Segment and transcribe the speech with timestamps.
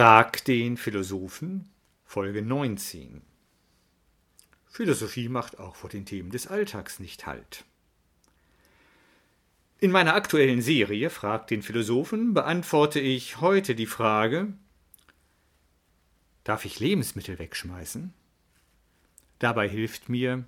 [0.00, 1.68] Frag den Philosophen,
[2.06, 3.20] Folge 19.
[4.66, 7.66] Philosophie macht auch vor den Themen des Alltags nicht Halt.
[9.78, 14.54] In meiner aktuellen Serie Frag den Philosophen beantworte ich heute die Frage,
[16.44, 18.14] darf ich Lebensmittel wegschmeißen?
[19.38, 20.46] Dabei hilft mir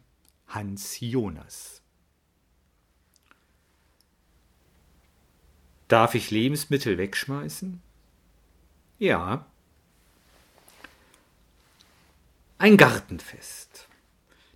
[0.48, 1.82] Hans Jonas.
[5.88, 7.82] Darf ich Lebensmittel wegschmeißen?
[9.02, 9.46] Ja.
[12.58, 13.88] Ein Gartenfest.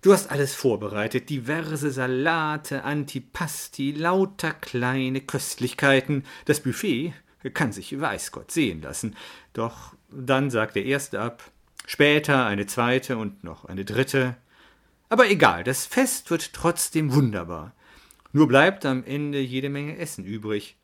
[0.01, 6.23] Du hast alles vorbereitet, diverse Salate, Antipasti, lauter kleine Köstlichkeiten.
[6.45, 7.13] Das Buffet
[7.53, 9.17] kann sich weiß Gott sehen lassen.
[9.51, 11.43] Doch dann sagt der erste ab,
[11.85, 14.37] später eine zweite und noch eine dritte.
[15.09, 17.73] Aber egal, das Fest wird trotzdem wunderbar.
[18.31, 20.77] Nur bleibt am Ende jede Menge Essen übrig.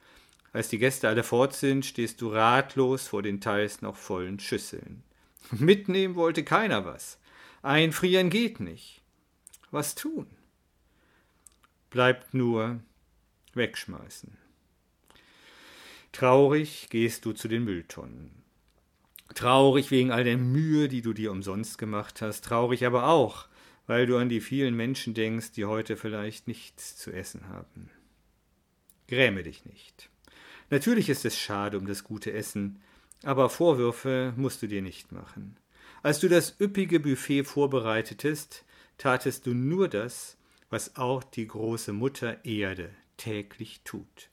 [0.53, 5.03] Als die Gäste alle fort sind, stehst du ratlos vor den teils noch vollen Schüsseln.
[5.51, 7.17] Mitnehmen wollte keiner was.
[7.63, 9.01] Einfrieren geht nicht.
[9.71, 10.27] Was tun?
[11.89, 12.79] Bleibt nur
[13.55, 14.37] wegschmeißen.
[16.11, 18.43] Traurig gehst du zu den Mülltonnen.
[19.33, 23.47] Traurig wegen all der Mühe, die du dir umsonst gemacht hast, traurig aber auch,
[23.87, 27.89] weil du an die vielen Menschen denkst, die heute vielleicht nichts zu essen haben.
[29.07, 30.09] Gräme dich nicht.
[30.73, 32.81] Natürlich ist es schade um das gute Essen,
[33.21, 35.55] aber Vorwürfe musst du dir nicht machen.
[36.01, 38.65] Als du das üppige Buffet vorbereitetest,
[38.97, 40.35] tatest du nur das,
[40.71, 44.31] was auch die große Mutter Erde täglich tut.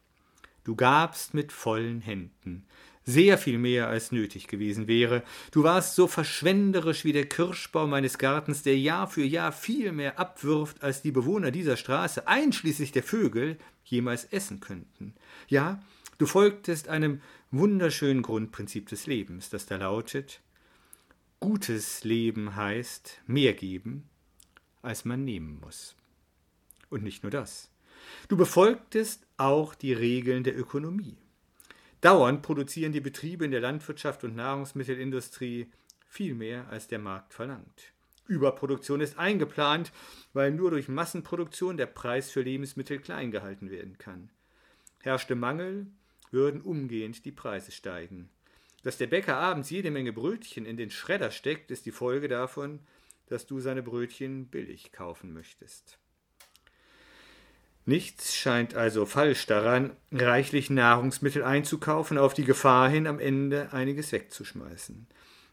[0.65, 2.65] Du gabst mit vollen Händen,
[3.05, 5.23] sehr viel mehr als nötig gewesen wäre.
[5.51, 10.19] Du warst so verschwenderisch wie der Kirschbaum meines Gartens, der Jahr für Jahr viel mehr
[10.19, 15.15] abwirft, als die Bewohner dieser Straße, einschließlich der Vögel, jemals essen könnten.
[15.47, 15.83] Ja,
[16.21, 20.43] Du folgtest einem wunderschönen Grundprinzip des Lebens, das da lautet,
[21.41, 24.07] gutes Leben heißt mehr geben,
[24.83, 25.97] als man nehmen muss.
[26.91, 27.71] Und nicht nur das.
[28.29, 31.17] Du befolgtest auch die Regeln der Ökonomie.
[32.03, 35.73] Dauernd produzieren die Betriebe in der Landwirtschaft und Nahrungsmittelindustrie
[36.07, 37.95] viel mehr, als der Markt verlangt.
[38.27, 39.91] Überproduktion ist eingeplant,
[40.35, 44.29] weil nur durch Massenproduktion der Preis für Lebensmittel klein gehalten werden kann.
[44.99, 45.87] Herrschte Mangel,
[46.31, 48.31] würden umgehend die Preise steigen.
[48.83, 52.81] Dass der Bäcker abends jede Menge Brötchen in den Schredder steckt, ist die Folge davon,
[53.27, 55.99] dass du seine Brötchen billig kaufen möchtest.
[57.87, 64.13] Nichts scheint also falsch daran, reichlich Nahrungsmittel einzukaufen, auf die Gefahr hin, am Ende einiges
[64.13, 65.07] wegzuschmeißen.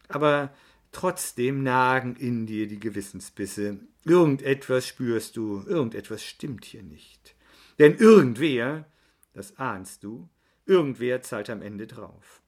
[0.08, 0.54] Aber
[0.92, 3.80] trotzdem nagen in dir die Gewissensbisse.
[4.04, 7.34] Irgendetwas spürst du, irgendetwas stimmt hier nicht.
[7.78, 8.86] Denn irgendwer,
[9.34, 10.28] das ahnst du,
[10.68, 12.42] Irgendwer zahlt am Ende drauf.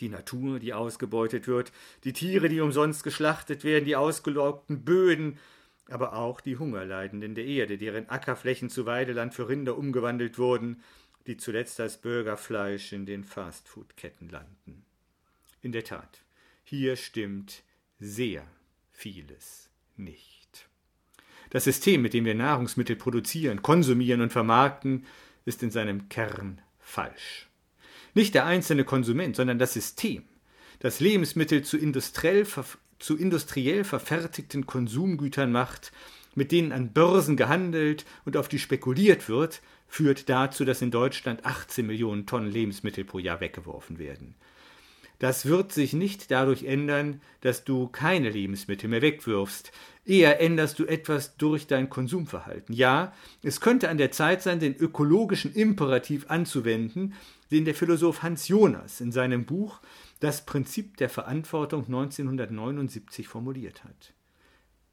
[0.00, 5.38] Die Natur, die ausgebeutet wird, die Tiere, die umsonst geschlachtet werden, die ausgelockten Böden,
[5.88, 10.82] aber auch die Hungerleidenden der Erde, deren Ackerflächen zu Weideland für Rinder umgewandelt wurden,
[11.28, 14.84] die zuletzt als Bürgerfleisch in den Fastfood-Ketten landen.
[15.62, 16.24] In der Tat,
[16.64, 17.62] hier stimmt
[18.00, 18.44] sehr
[18.90, 20.68] vieles nicht.
[21.50, 25.06] Das System, mit dem wir Nahrungsmittel produzieren, konsumieren und vermarkten,
[25.44, 27.48] ist in seinem Kern falsch.
[28.14, 30.24] Nicht der einzelne Konsument, sondern das System,
[30.78, 32.46] das Lebensmittel zu industriell,
[32.98, 35.92] zu industriell verfertigten Konsumgütern macht,
[36.34, 41.44] mit denen an Börsen gehandelt und auf die spekuliert wird, führt dazu, dass in Deutschland
[41.44, 44.34] 18 Millionen Tonnen Lebensmittel pro Jahr weggeworfen werden.
[45.18, 49.72] Das wird sich nicht dadurch ändern, dass du keine Lebensmittel mehr wegwirfst.
[50.04, 52.74] Eher änderst du etwas durch dein Konsumverhalten.
[52.74, 53.12] Ja,
[53.42, 57.14] es könnte an der Zeit sein, den ökologischen Imperativ anzuwenden,
[57.50, 59.80] den der Philosoph Hans Jonas in seinem Buch
[60.20, 64.14] Das Prinzip der Verantwortung 1979 formuliert hat.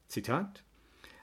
[0.08, 0.62] Zitat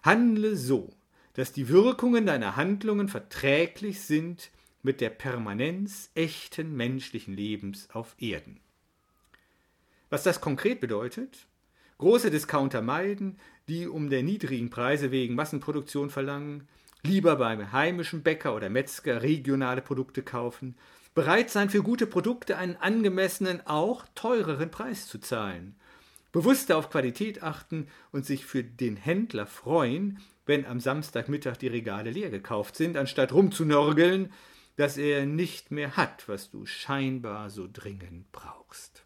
[0.03, 0.93] Handle so,
[1.33, 4.51] dass die Wirkungen deiner Handlungen verträglich sind
[4.83, 8.59] mit der Permanenz echten menschlichen Lebens auf Erden.
[10.11, 11.47] Was das konkret bedeutet?
[11.97, 16.67] Große Discounter meiden, die um der niedrigen Preise wegen Massenproduktion verlangen,
[17.01, 20.75] lieber beim heimischen Bäcker oder Metzger regionale Produkte kaufen,
[21.15, 25.77] bereit sein für gute Produkte einen angemessenen, auch teureren Preis zu zahlen,
[26.33, 32.11] bewusster auf Qualität achten und sich für den Händler freuen, wenn am Samstagmittag die Regale
[32.11, 34.33] leer gekauft sind, anstatt rumzunörgeln,
[34.75, 39.03] dass er nicht mehr hat, was du scheinbar so dringend brauchst.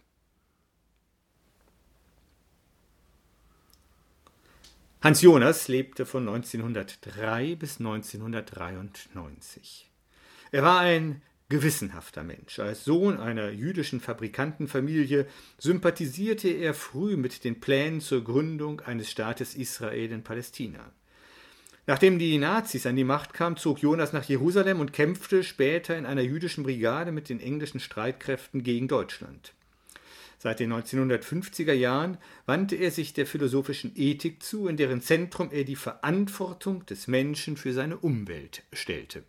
[5.02, 9.90] Hans Jonas lebte von 1903 bis 1993.
[10.52, 12.60] Er war ein gewissenhafter Mensch.
[12.60, 15.28] Als Sohn einer jüdischen Fabrikantenfamilie
[15.60, 20.92] sympathisierte er früh mit den Plänen zur Gründung eines Staates Israel in Palästina.
[21.88, 26.08] Nachdem die Nazis an die Macht kamen, zog Jonas nach Jerusalem und kämpfte später in
[26.08, 29.54] einer jüdischen Brigade mit den englischen Streitkräften gegen Deutschland.
[30.46, 35.64] Seit den 1950er Jahren wandte er sich der philosophischen Ethik zu, in deren Zentrum er
[35.64, 39.24] die Verantwortung des Menschen für seine Umwelt stellte.